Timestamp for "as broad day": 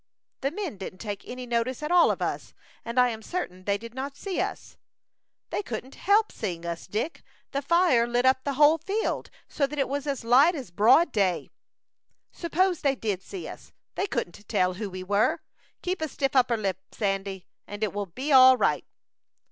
10.55-11.51